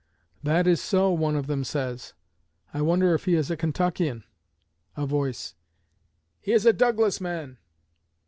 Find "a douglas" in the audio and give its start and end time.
6.65-7.21